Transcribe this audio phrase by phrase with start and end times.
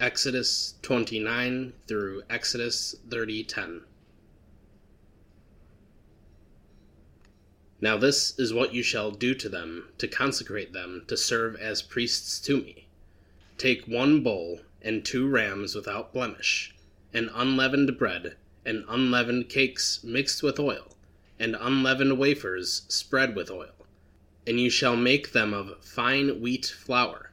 [0.00, 3.82] Exodus 29 through Exodus 30:10.
[7.80, 11.82] Now this is what you shall do to them to consecrate them to serve as
[11.82, 12.86] priests to me.
[13.56, 16.76] Take one bull and two rams without blemish,
[17.12, 20.96] and unleavened bread, and unleavened cakes mixed with oil,
[21.40, 23.74] and unleavened wafers spread with oil.
[24.46, 27.27] And you shall make them of fine wheat flour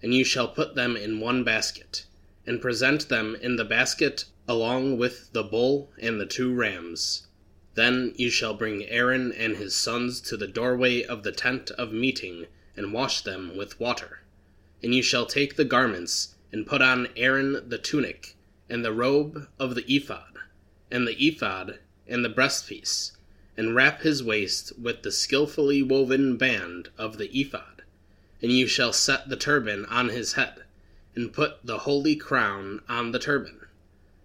[0.00, 2.06] and you shall put them in one basket,
[2.46, 7.26] and present them in the basket along with the bull and the two rams.
[7.74, 11.92] Then you shall bring Aaron and his sons to the doorway of the tent of
[11.92, 14.20] meeting, and wash them with water.
[14.82, 18.36] And you shall take the garments, and put on Aaron the tunic,
[18.68, 20.38] and the robe of the ephod,
[20.92, 23.16] and the ephod, and the breastpiece,
[23.56, 27.77] and wrap his waist with the skilfully woven band of the ephod
[28.40, 30.62] and you shall set the turban on his head,
[31.14, 33.60] and put the holy crown on the turban.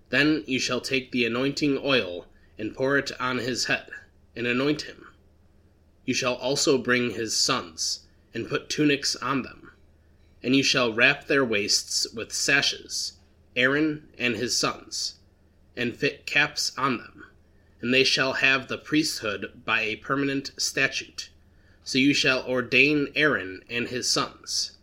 [0.09, 3.89] Then you shall take the anointing oil, and pour it on his head,
[4.35, 5.07] and anoint him.
[6.05, 8.01] You shall also bring his sons,
[8.33, 9.71] and put tunics on them.
[10.43, 13.13] And you shall wrap their waists with sashes,
[13.55, 15.15] Aaron and his sons,
[15.75, 17.25] and fit caps on them.
[17.81, 21.29] And they shall have the priesthood by a permanent statute
[21.85, 24.77] so you shall ordain Aaron and his sons.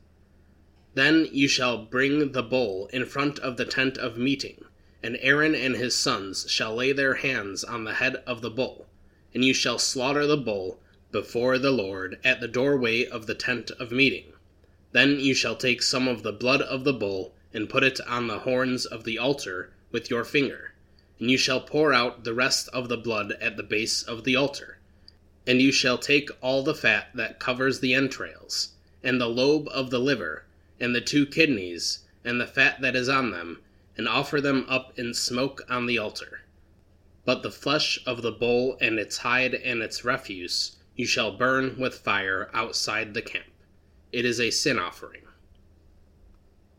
[0.95, 4.67] Then you shall bring the bull in front of the tent of meeting,
[5.03, 8.87] and Aaron and his sons shall lay their hands on the head of the bull,
[9.33, 10.79] and you shall slaughter the bull
[11.11, 14.35] before the Lord at the doorway of the tent of meeting.
[14.92, 18.27] Then you shall take some of the blood of the bull and put it on
[18.27, 20.75] the horns of the altar with your finger,
[21.19, 24.37] and you shall pour out the rest of the blood at the base of the
[24.37, 24.80] altar
[25.46, 29.91] and you shall take all the fat that covers the entrails, and the lobe of
[29.91, 30.44] the liver,
[30.78, 33.61] and the two kidneys, and the fat that is on them,
[33.96, 36.42] and offer them up in smoke on the altar.
[37.24, 41.79] But the flesh of the bull and its hide and its refuse you shall burn
[41.79, 43.46] with fire outside the camp.
[44.12, 45.23] It is a sin offering.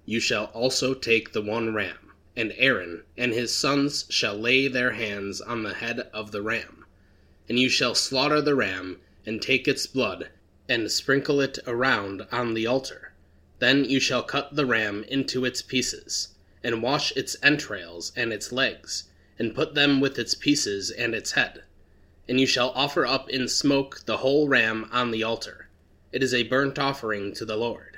[0.06, 4.92] You shall also take the one ram, and Aaron and his sons shall lay their
[4.92, 6.81] hands on the head of the ram
[7.52, 10.30] and you shall slaughter the ram, and take its blood,
[10.70, 13.12] and sprinkle it around on the altar.
[13.60, 16.30] Then you shall cut the ram into its pieces,
[16.64, 21.34] and wash its entrails and its legs, and put them with its pieces and its
[21.34, 21.64] head.
[22.26, 25.68] And you shall offer up in smoke the whole ram on the altar.
[26.14, 27.98] It is a burnt offering to the Lord.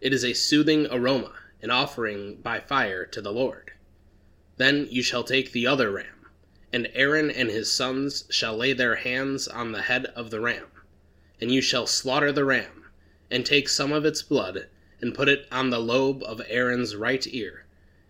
[0.00, 3.70] It is a soothing aroma, an offering by fire to the Lord.
[4.56, 6.17] Then you shall take the other ram
[6.72, 10.66] and Aaron and his sons shall lay their hands on the head of the ram.
[11.40, 12.90] And you shall slaughter the ram,
[13.30, 14.66] and take some of its blood,
[15.00, 17.64] and put it on the lobe of Aaron's right ear,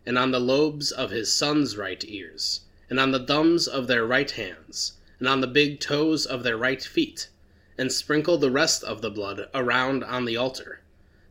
[0.06, 4.06] and on the lobes of his sons' right ears, and on the thumbs of their
[4.06, 7.28] right hands, and on the big toes of their right feet,
[7.76, 10.80] and sprinkle the rest of the blood around on the altar.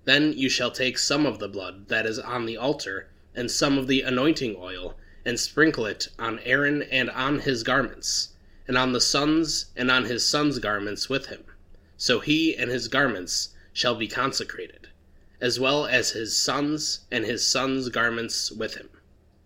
[0.05, 3.77] Then you shall take some of the blood that is on the altar, and some
[3.77, 4.95] of the anointing oil,
[5.27, 8.29] and sprinkle it on Aaron and on his garments,
[8.65, 11.43] and on the sons and on his sons' garments with him.
[11.97, 14.87] So he and his garments shall be consecrated,
[15.41, 18.87] as well as his sons and his sons' garments with him.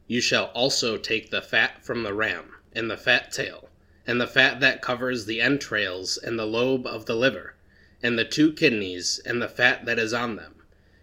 [0.06, 3.68] You shall also take the fat from the ram, and the fat tail,
[4.06, 7.56] and the fat that covers the entrails and the lobe of the liver,
[8.04, 10.62] and the two kidneys, and the fat that is on them,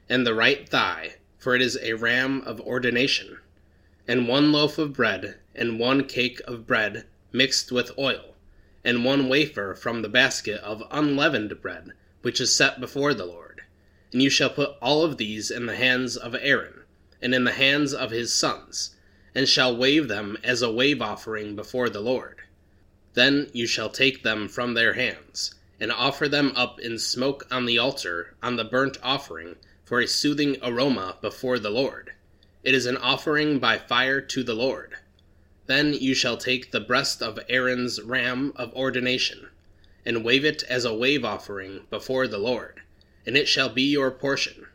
[0.09, 3.39] and the right thigh, for it is a ram of ordination
[4.09, 8.35] and one loaf of bread, and one cake of bread mixed with oil,
[8.83, 11.93] and one wafer from the basket of unleavened bread,
[12.23, 13.61] which is set before the Lord.
[14.11, 16.85] And you shall put all of these in the hands of Aaron,
[17.21, 18.97] and in the hands of his sons,
[19.35, 22.39] and shall wave them as a wave offering before the Lord.
[23.13, 27.67] Then you shall take them from their hands, and offer them up in smoke on
[27.67, 32.13] the altar on the burnt offering for a soothing aroma before the Lord.
[32.65, 34.97] It is an offering by fire to the Lord.
[35.67, 39.51] Then you shall take the breast of Aaron's ram of ordination,
[40.05, 42.81] and wave it as a wave offering before the Lord,
[43.25, 44.67] and it shall be your portion.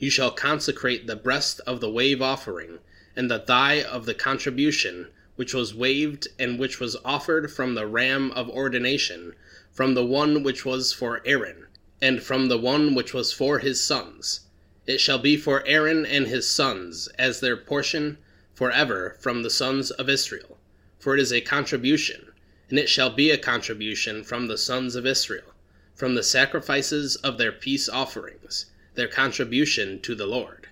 [0.00, 2.80] You shall consecrate the breast of the wave offering,
[3.14, 5.06] and the thigh of the contribution
[5.36, 9.32] which was waved and which was offered from the ram of ordination,
[9.70, 11.68] from the one which was for Aaron,
[12.02, 14.40] and from the one which was for his sons
[14.88, 18.16] it shall be for Aaron and his sons as their portion
[18.54, 20.56] forever from the sons of Israel.
[20.98, 22.32] For it is a contribution,
[22.70, 25.54] and it shall be a contribution from the sons of Israel,
[25.94, 28.64] from the sacrifices of their peace offerings,
[28.94, 30.68] their contribution to the Lord.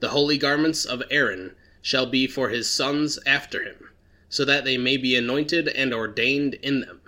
[0.00, 3.88] The holy garments of Aaron shall be for his sons after him,
[4.28, 7.00] so that they may be anointed and ordained in them.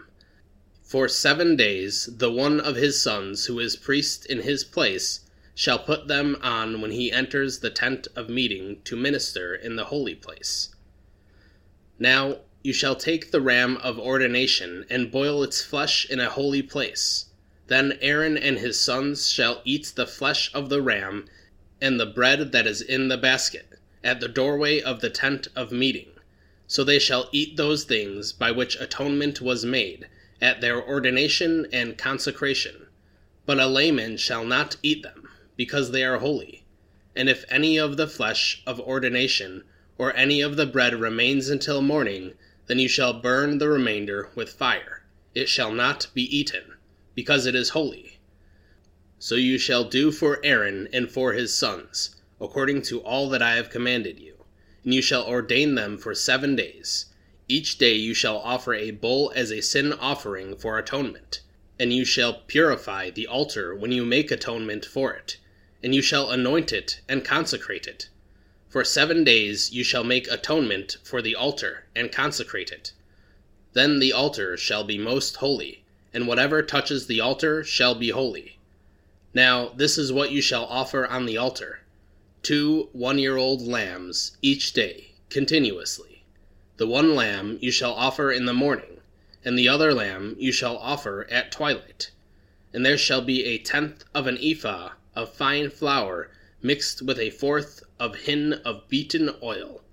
[0.82, 5.20] For seven days the one of his sons who is priest in his place
[5.54, 9.84] shall put them on when he enters the tent of meeting to minister in the
[9.84, 10.74] holy place.
[11.98, 16.62] Now you shall take the ram of ordination and boil its flesh in a holy
[16.62, 17.26] place.
[17.68, 21.26] Then Aaron and his sons shall eat the flesh of the ram
[21.80, 25.72] and the bread that is in the basket at the doorway of the tent of
[25.72, 26.08] meeting.
[26.66, 30.08] So they shall eat those things by which atonement was made
[30.40, 32.86] at their ordination and consecration.
[33.46, 35.23] But a layman shall not eat them,
[35.56, 36.64] because they are holy.
[37.16, 39.62] And if any of the flesh of ordination
[39.98, 42.34] or any of the bread remains until morning,
[42.66, 45.04] then you shall burn the remainder with fire.
[45.34, 46.74] It shall not be eaten,
[47.14, 48.18] because it is holy.
[49.18, 53.54] So you shall do for Aaron and for his sons, according to all that I
[53.54, 54.44] have commanded you.
[54.82, 57.06] And you shall ordain them for seven days.
[57.48, 61.40] Each day you shall offer a bull as a sin offering for atonement.
[61.78, 65.38] And you shall purify the altar when you make atonement for it.
[65.84, 68.08] And you shall anoint it and consecrate it
[68.74, 72.90] for seven days you shall make atonement for the altar, and consecrate it.
[73.72, 78.58] Then the altar shall be most holy, and whatever touches the altar shall be holy.
[79.32, 81.82] Now this is what you shall offer on the altar
[82.42, 86.24] two one year old lambs each day, continuously.
[86.76, 89.02] The one lamb you shall offer in the morning,
[89.44, 92.10] and the other lamb you shall offer at twilight.
[92.72, 96.30] And there shall be a tenth of an ephah of fine flour
[96.60, 99.84] mixed with a fourth of hin of beaten oil,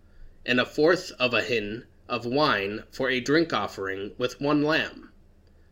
[0.45, 5.11] and a fourth of a hin of wine for a drink offering with one lamb.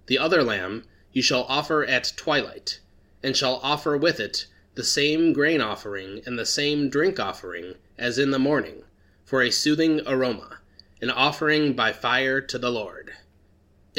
[0.06, 2.80] The other lamb you shall offer at twilight,
[3.24, 8.20] and shall offer with it the same grain offering and the same drink offering as
[8.20, 8.84] in the morning,
[9.26, 10.60] for a soothing aroma,
[11.02, 13.14] an offering by fire to the Lord.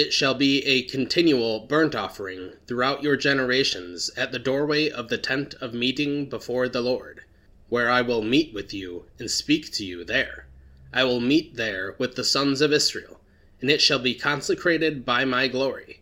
[0.03, 5.19] It shall be a continual burnt offering throughout your generations at the doorway of the
[5.19, 7.21] tent of meeting before the Lord,
[7.69, 10.47] where I will meet with you and speak to you there.
[10.91, 13.21] I will meet there with the sons of Israel,
[13.61, 16.01] and it shall be consecrated by my glory.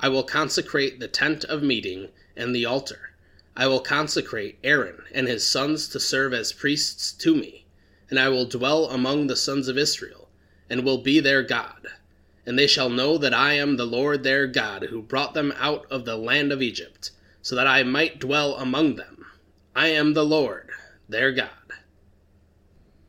[0.00, 3.12] I will consecrate the tent of meeting and the altar.
[3.56, 7.64] I will consecrate Aaron and his sons to serve as priests to me,
[8.10, 10.28] and I will dwell among the sons of Israel,
[10.68, 11.86] and will be their God
[12.46, 15.84] and they shall know that I am the Lord their God, who brought them out
[15.90, 17.10] of the land of Egypt,
[17.42, 19.26] so that I might dwell among them.
[19.74, 20.70] I am the Lord
[21.08, 21.50] their God.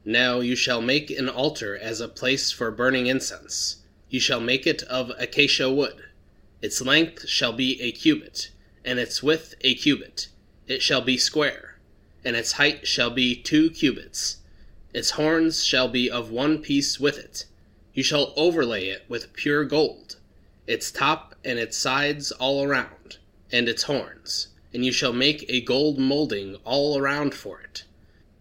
[0.03, 3.83] Now you shall make an altar as a place for burning incense.
[4.09, 6.05] You shall make it of acacia wood.
[6.61, 8.49] Its length shall be a cubit,
[8.83, 10.29] and its width a cubit.
[10.65, 11.77] It shall be square,
[12.25, 14.37] and its height shall be two cubits.
[14.93, 17.45] Its horns shall be of one piece with it
[17.97, 20.17] you shall overlay it with pure gold,
[20.67, 23.17] its top and its sides all around,
[23.51, 27.85] and its horns, and you shall make a gold molding all around for it.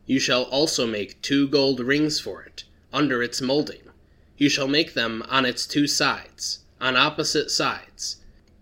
[0.05, 3.81] You shall also make two gold rings for it, under its molding.
[4.37, 8.19] You shall make them on its two sides, on opposite sides,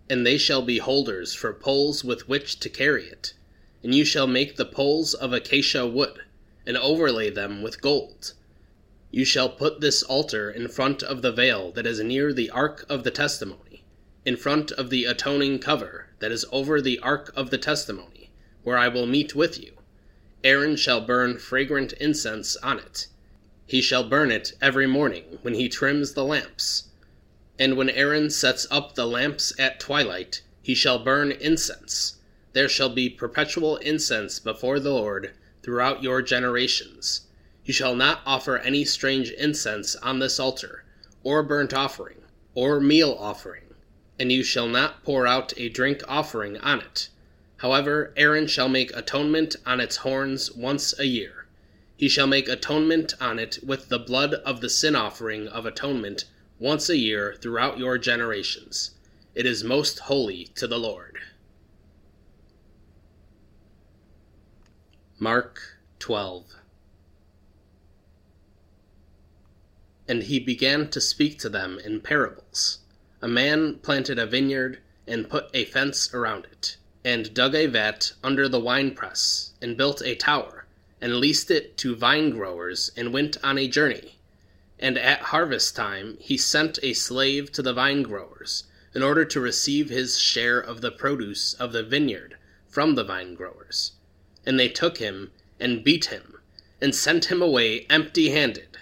[0.09, 3.35] and they shall be holders for poles with which to carry it.
[3.83, 6.21] And you shall make the poles of acacia wood,
[6.65, 8.35] and overlay them with gold
[9.15, 12.85] you shall put this altar in front of the veil that is near the ark
[12.89, 13.85] of the testimony,
[14.25, 18.29] in front of the atoning cover that is over the ark of the testimony,
[18.65, 19.73] where I will meet with you.
[20.43, 23.07] Aaron shall burn fragrant incense on it.
[23.69, 26.89] He shall burn it every morning when he trims the lamps.
[27.57, 32.17] And when Aaron sets up the lamps at twilight, he shall burn incense.
[32.53, 37.29] There shall be perpetual incense before the Lord throughout your generations
[37.65, 40.85] you shall not offer any strange incense on this altar,
[41.23, 42.19] or burnt offering,
[42.55, 43.75] or meal offering,
[44.19, 47.09] and you shall not pour out a drink offering on it.
[47.59, 51.47] However, Aaron shall make atonement on its horns once a year.
[51.97, 56.27] He shall make atonement on it with the blood of the sin offering of atonement
[56.59, 58.91] once a year throughout your generations.
[59.35, 61.19] It is most holy to the Lord.
[65.19, 66.57] Mark 12
[70.07, 72.79] And he began to speak to them in parables.
[73.23, 78.13] A man planted a vineyard, and put a fence around it, and dug a vat
[78.23, 80.67] under the winepress, and built a tower,
[81.01, 84.19] and leased it to vine growers, and went on a journey.
[84.79, 89.41] And at harvest time he sent a slave to the vine growers, in order to
[89.41, 92.37] receive his share of the produce of the vineyard
[92.69, 93.93] from the vine growers.
[94.47, 96.39] And they took him, and beat him,
[96.81, 98.79] and sent him away empty handed.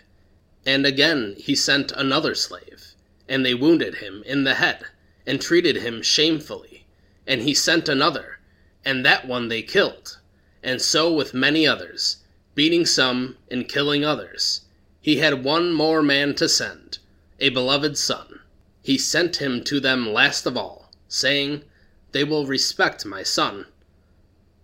[0.65, 2.95] And again he sent another slave,
[3.29, 4.85] and they wounded him in the head,
[5.27, 6.87] and treated him shamefully.
[7.27, 8.39] And he sent another,
[8.85, 10.19] and that one they killed.
[10.63, 12.19] And so with many others,
[12.55, 14.63] beating some and killing others.
[15.01, 16.99] He had one more man to send,
[17.41, 18.41] a beloved son.
[18.83, 21.65] He sent him to them last of all, saying,
[22.13, 23.67] They will respect my son.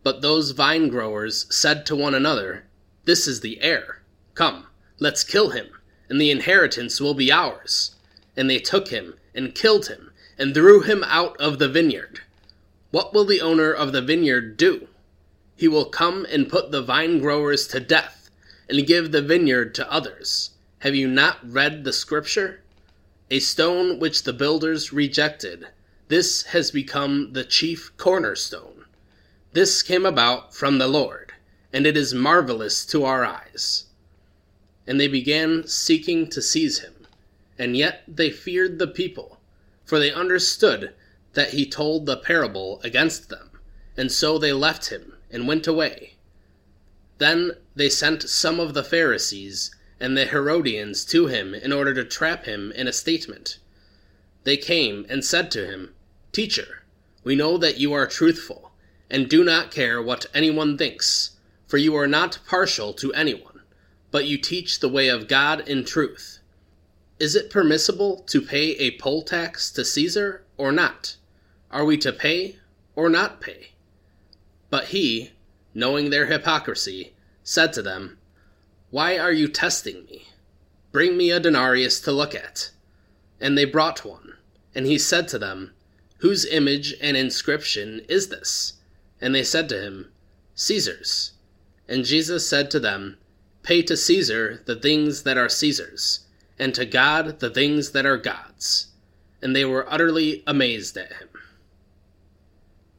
[0.03, 2.67] But those vine growers said to one another,
[3.05, 4.03] This is the heir.
[4.35, 4.67] Come,
[4.99, 5.69] let's kill him,
[6.09, 7.97] and the inheritance will be ours.
[8.37, 12.21] And they took him, and killed him, and threw him out of the vineyard.
[12.91, 14.89] What will the owner of the vineyard do?
[15.57, 18.31] He will come and put the vine growers to death,
[18.69, 20.51] and give the vineyard to others.
[20.81, 22.61] Have you not read the scripture?
[23.31, 25.67] A stone which the builders rejected,
[26.09, 28.87] this has become the chief cornerstone.
[29.53, 31.35] This came about from the Lord,
[31.71, 33.85] and it is marvelous to our eyes.
[34.89, 37.07] And they began seeking to seize him,
[37.57, 39.39] and yet they feared the people,
[39.85, 40.95] for they understood
[41.35, 43.61] that he told the parable against them,
[43.97, 46.17] and so they left him and went away.
[47.19, 52.05] Then they sent some of the Pharisees and the Herodians to him in order to
[52.05, 53.59] trap him in a statement.
[54.45, 55.95] They came and said to him,
[56.33, 56.83] Teacher,
[57.25, 58.73] we know that you are truthful
[59.11, 61.33] and do not care what anyone thinks,
[61.67, 63.58] for you are not partial to anyone,
[64.11, 66.39] but you teach the way of God in truth.
[67.19, 71.17] Is it permissible to pay a poll tax to Caesar or not?
[71.71, 72.57] Are we to pay
[72.95, 73.73] or not pay?
[74.71, 75.33] But he,
[75.75, 78.19] knowing their hypocrisy, said to them,
[78.91, 80.29] Why are you testing me?
[80.93, 82.71] Bring me a denarius to look at.
[83.41, 84.35] And they brought one.
[84.75, 85.73] And he said to them,
[86.19, 88.75] Whose image and inscription is this?
[89.21, 90.13] And they said to him,
[90.55, 91.33] Caesar's.
[91.89, 93.19] And Jesus said to them,
[93.63, 96.21] Pay to Caesar the things that are Caesar's,
[96.59, 98.89] and to God the things that are God's.
[99.43, 101.29] And they were utterly amazed at him.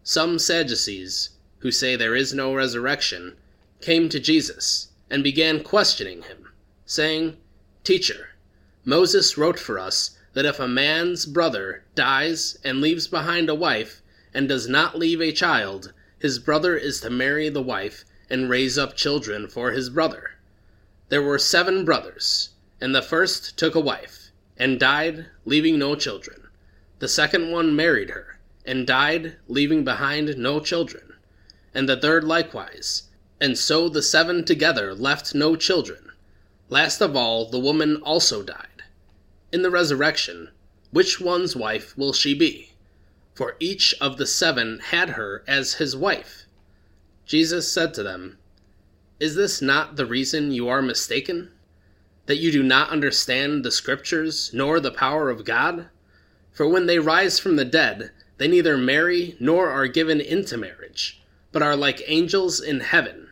[0.04, 3.36] Some Sadducees, who say there is no resurrection,
[3.82, 6.50] came to Jesus and began questioning him,
[6.86, 7.38] saying,
[7.84, 8.30] Teacher,
[8.86, 14.02] Moses wrote for us that if a man's brother dies and leaves behind a wife
[14.34, 18.78] and does not leave a child, his brother is to marry the wife and raise
[18.78, 20.32] up children for his brother.
[21.10, 22.50] There were seven brothers,
[22.80, 26.48] and the first took a wife, and died, leaving no children.
[27.00, 31.14] The second one married her, and died, leaving behind no children.
[31.74, 33.04] And the third likewise.
[33.42, 36.12] And so the seven together left no children.
[36.70, 38.84] Last of all, the woman also died.
[39.52, 40.52] In the resurrection,
[40.92, 42.70] which one's wife will she be?
[43.40, 46.46] for each of the seven had her as his wife.
[47.26, 48.38] Jesus said to them,
[49.20, 51.52] Is this not the reason you are mistaken?
[52.28, 55.90] That you do not understand the Scriptures nor the power of God?
[56.54, 61.22] For when they rise from the dead, they neither marry nor are given into marriage,
[61.52, 63.30] but are like angels in heaven.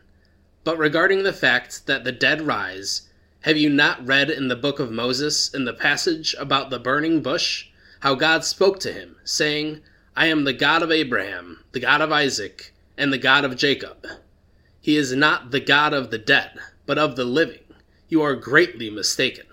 [0.62, 3.08] But regarding the fact that the dead rise,
[3.40, 7.22] have you not read in the book of Moses, in the passage about the burning
[7.22, 7.68] bush,
[8.00, 9.80] how God spoke to him, saying,
[10.14, 14.06] I am the God of Abraham, the God of Isaac, and the God of Jacob.
[14.80, 17.64] He is not the God of the dead, but of the living.
[18.08, 19.46] You are greatly mistaken.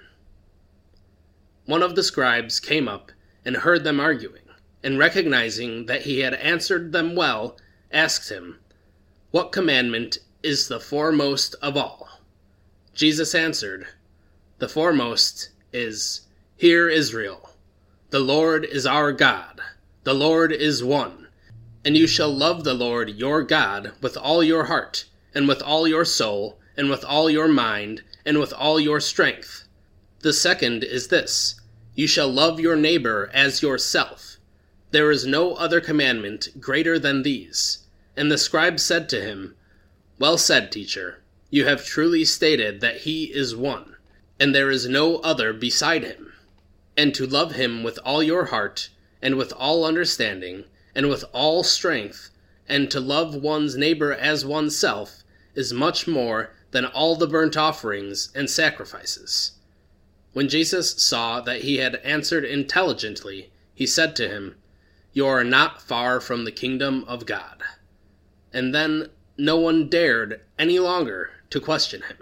[1.66, 3.12] One of the scribes came up
[3.44, 4.44] and heard them arguing,
[4.84, 7.58] and recognizing that he had answered them well,
[7.92, 8.60] asked him,
[9.32, 12.08] What commandment is the foremost of all?
[12.94, 13.88] Jesus answered,
[14.60, 16.22] The foremost is,
[16.56, 17.50] Hear Israel,
[18.12, 19.60] the Lord is our God.
[20.04, 21.28] The Lord is one.
[21.84, 25.06] And you shall love the Lord your God with all your heart,
[25.36, 29.68] and with all your soul, and with all your mind, and with all your strength.
[30.22, 31.60] The second is this
[31.94, 34.38] You shall love your neighbor as yourself.
[34.92, 37.80] There is no other commandment greater than these.
[38.16, 39.56] And the scribe said to him,
[40.18, 41.22] Well said, teacher.
[41.50, 43.98] You have truly stated that he is one,
[44.40, 46.32] and there is no other beside him.
[46.96, 48.90] And to love him with all your heart,
[49.22, 50.64] and with all understanding,
[50.96, 52.30] and with all strength,
[52.70, 55.25] and to love one's neighbor as oneself,
[55.56, 59.54] is much more than all the burnt offerings and sacrifices.
[60.34, 64.56] When Jesus saw that he had answered intelligently, he said to him,
[65.14, 67.64] You are not far from the kingdom of God.
[68.52, 72.18] And then no one dared any longer to question him.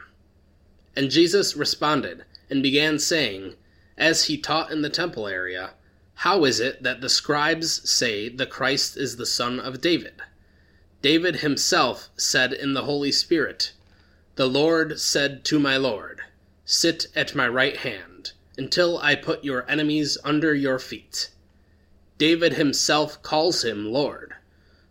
[0.96, 3.56] And Jesus responded and began saying,
[3.98, 5.72] as he taught in the temple area,
[6.16, 10.22] how is it that the scribes say the Christ is the son of David?
[11.04, 13.74] David himself said in the Holy Spirit,
[14.38, 16.22] The Lord said to my Lord,
[16.64, 21.30] Sit at my right hand, until I put your enemies under your feet.
[22.18, 24.36] David himself calls him Lord.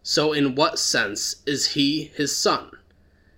[0.02, 2.73] So, in what sense is he his son?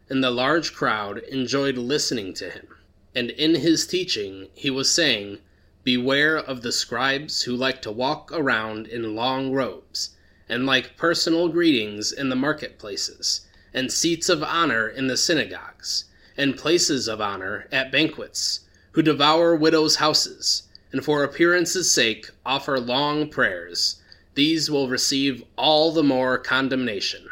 [0.08, 2.66] And the large crowd enjoyed listening to him.
[3.14, 5.38] And in his teaching, he was saying,
[5.84, 10.16] Beware of the scribes who like to walk around in long robes,
[10.48, 16.04] and like personal greetings in the marketplaces, and seats of honor in the synagogues,
[16.36, 18.60] and places of honor at banquets,
[18.92, 24.02] who devour widows' houses, and for appearance's sake offer long prayers.
[24.34, 27.28] These will receive all the more condemnation.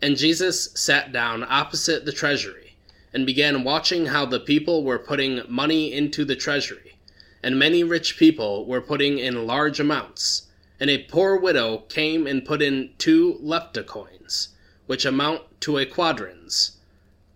[0.00, 2.76] And Jesus sat down opposite the treasury,
[3.12, 6.94] and began watching how the people were putting money into the treasury
[7.44, 10.48] and many rich people were putting in large amounts.
[10.84, 14.48] And a poor widow came and put in two lepta coins,
[14.84, 16.76] which amount to a quadrans.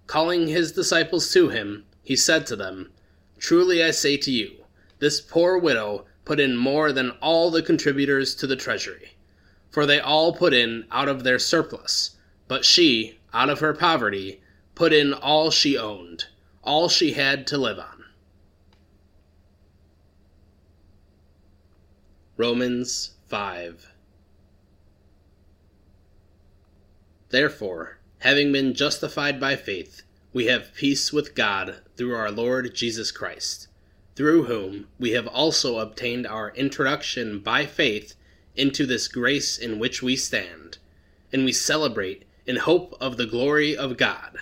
[0.06, 2.90] Calling his disciples to him, he said to them,
[3.38, 4.66] Truly I say to you,
[4.98, 9.16] this poor widow put in more than all the contributors to the treasury.
[9.70, 12.16] For they all put in out of their surplus,
[12.48, 14.42] but she, out of her poverty,
[14.74, 16.26] put in all she owned,
[16.62, 18.04] all she had to live on.
[22.36, 23.92] Romans 5
[27.28, 30.00] Therefore, having been justified by faith,
[30.32, 33.68] we have peace with God through our Lord Jesus Christ,
[34.16, 38.14] through whom we have also obtained our introduction by faith
[38.56, 40.78] into this grace in which we stand,
[41.30, 44.38] and we celebrate in hope of the glory of God.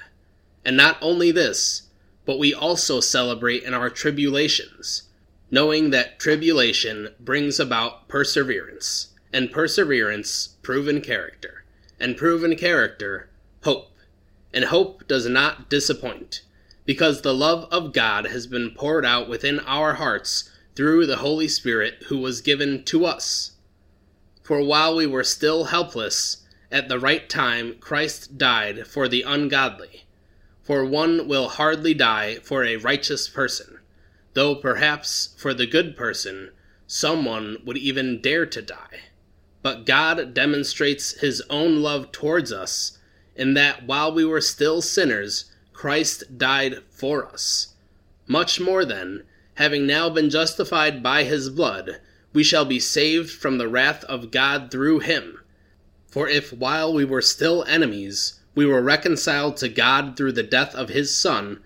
[0.64, 1.88] And not only this,
[2.24, 5.08] but we also celebrate in our tribulations
[5.50, 11.64] knowing that tribulation brings about perseverance, and perseverance, proven character,
[12.00, 13.28] and proven character,
[13.62, 13.92] hope.
[14.52, 16.42] And hope does not disappoint,
[16.84, 21.48] because the love of God has been poured out within our hearts through the Holy
[21.48, 23.52] Spirit who was given to us.
[24.42, 30.06] For while we were still helpless, at the right time Christ died for the ungodly.
[30.62, 33.78] For one will hardly die for a righteous person
[34.36, 36.50] though perhaps for the good person
[36.86, 39.00] someone would even dare to die.
[39.62, 42.98] But God demonstrates his own love towards us
[43.34, 47.76] in that while we were still sinners, Christ died for us.
[48.26, 49.22] Much more then,
[49.54, 51.98] having now been justified by his blood,
[52.34, 55.40] we shall be saved from the wrath of God through him.
[56.08, 60.74] For if while we were still enemies, we were reconciled to God through the death
[60.74, 61.60] of his Son,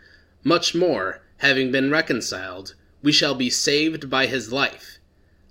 [0.45, 4.99] much more, having been reconciled, we shall be saved by his life.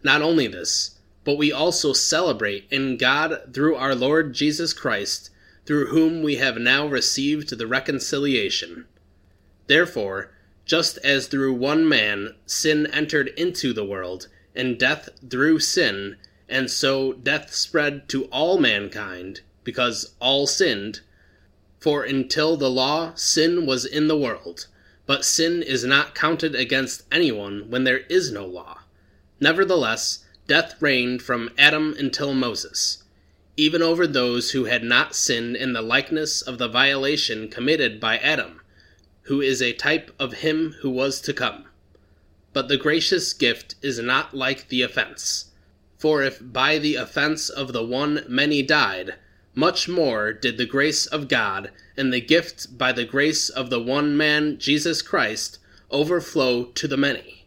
[0.03, 5.31] Not only this, but we also celebrate in God through our Lord Jesus Christ,
[5.65, 8.85] through whom we have now received the reconciliation.
[9.65, 10.31] Therefore,
[10.63, 16.69] just as through one man sin entered into the world, and death through sin, and
[16.69, 20.99] so death spread to all mankind, because all sinned.
[21.79, 24.67] For until the law, sin was in the world
[25.09, 28.77] but sin is not counted against anyone when there is no law.
[29.39, 33.03] Nevertheless, death reigned from Adam until Moses,
[33.57, 38.19] even over those who had not sinned in the likeness of the violation committed by
[38.19, 38.61] Adam,
[39.21, 41.65] who is a type of him who was to come.
[42.53, 45.45] But the gracious gift is not like the offense.
[45.97, 49.15] For if by the offense of the one many died,
[49.55, 53.79] much more did the grace of God and the gift by the grace of the
[53.79, 55.59] one man, Jesus Christ,
[55.91, 57.45] overflow to the many.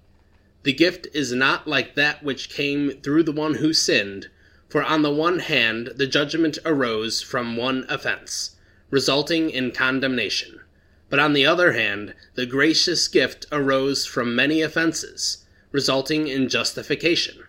[0.62, 4.29] The gift is not like that which came through the one who sinned,
[4.69, 8.57] for on the one hand the judgment arose from one offense,
[8.91, 10.61] resulting in condemnation.
[11.09, 17.45] But on the other hand, the gracious gift arose from many offenses, resulting in justification.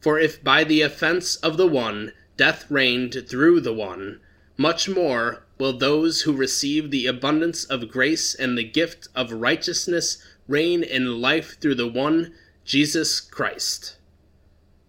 [0.00, 4.20] For if by the offense of the one death reigned through the one,
[4.56, 10.24] much more will those who receive the abundance of grace and the gift of righteousness
[10.48, 12.32] reign in life through the one,
[12.64, 13.96] Jesus Christ.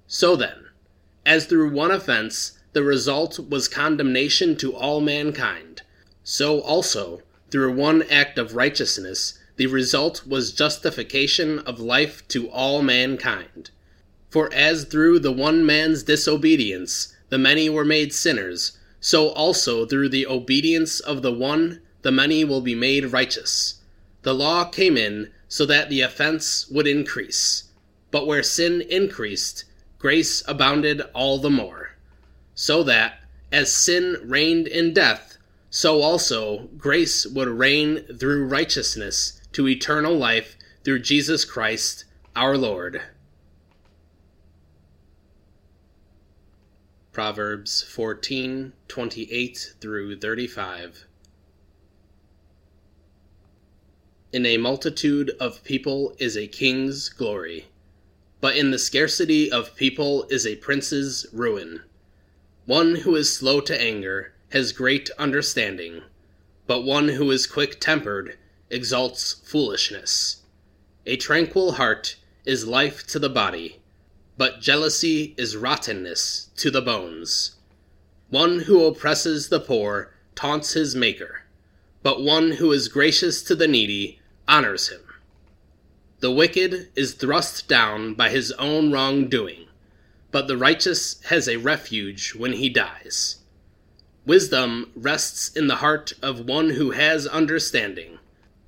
[0.08, 0.68] So then,
[1.26, 5.82] as through one offense the result was condemnation to all mankind,
[6.24, 12.82] so also, through one act of righteousness, the result was justification of life to all
[12.82, 13.72] mankind.
[14.30, 20.08] For as through the one man's disobedience the many were made sinners, so also through
[20.08, 23.76] the obedience of the one the many will be made righteous.
[24.22, 27.66] The law came in so that the offense would increase.
[28.10, 29.66] But where sin increased,
[30.00, 31.96] grace abounded all the more.
[32.56, 33.20] So that,
[33.52, 35.38] as sin reigned in death,
[35.70, 43.02] so also grace would reign through righteousness to eternal life through Jesus Christ our Lord.
[47.12, 51.06] Proverbs 14:28 through 35
[54.32, 57.68] In a multitude of people is a king's glory,
[58.40, 61.82] but in the scarcity of people is a prince's ruin.
[62.66, 66.04] One who is slow to anger has great understanding,
[66.66, 68.38] but one who is quick tempered
[68.70, 70.44] exalts foolishness.
[71.06, 73.81] A tranquil heart is life to the body,
[74.42, 77.58] but jealousy is rottenness to the bones.
[78.32, 81.44] One who oppresses the poor taunts his maker,
[82.02, 85.02] but one who is gracious to the needy honors him.
[86.22, 89.68] The wicked is thrust down by his own wrongdoing,
[90.32, 93.42] but the righteous has a refuge when he dies.
[94.26, 98.18] Wisdom rests in the heart of one who has understanding,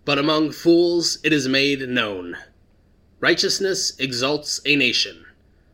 [0.05, 2.37] but among fools it is made known.
[3.19, 5.22] Righteousness exalts a nation,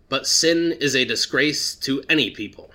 [0.10, 2.72] but sin is a disgrace to any people.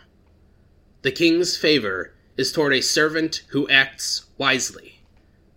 [1.03, 5.01] The king's favor is toward a servant who acts wisely,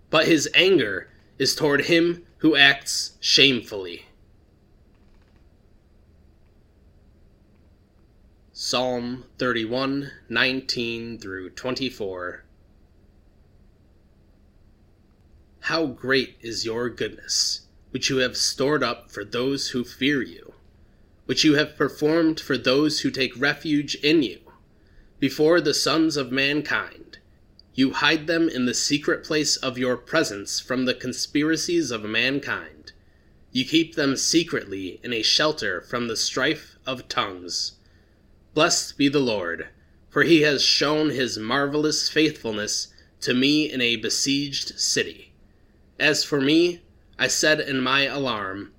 [0.09, 4.05] but his anger is toward him who acts shamefully.
[8.51, 12.43] Psalm 31, 19 through 24.
[15.59, 20.46] How great is your goodness, which you have stored up for those who fear you,
[21.27, 24.39] which you have performed for those who take refuge in you,
[25.19, 27.07] before the sons of mankind
[27.77, 32.91] you hide them in the secret place of your presence from the conspiracies of mankind.
[33.51, 37.73] You keep them secretly in a shelter from the strife of tongues.
[38.55, 39.67] Blessed be the Lord,
[40.09, 42.87] for he has shown his marvelous faithfulness
[43.21, 45.33] to me in a besieged city.
[45.99, 46.81] As for me,
[47.19, 48.73] I said in my alarm,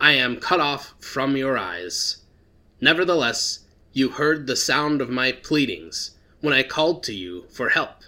[0.00, 2.18] I am cut off from your eyes.
[2.80, 3.60] Nevertheless,
[3.92, 8.02] you heard the sound of my pleadings when I called to you for help.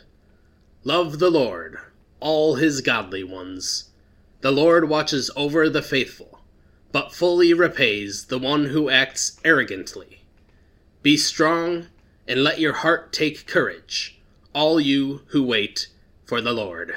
[0.84, 1.78] Love the Lord,
[2.20, 3.90] all his godly ones.
[4.40, 6.40] The Lord watches over the faithful,
[6.92, 10.22] but fully repays the one who acts arrogantly.
[11.02, 11.88] Be strong,
[12.28, 14.20] and let your heart take courage,
[14.54, 15.88] all you who wait
[16.24, 16.94] for the Lord.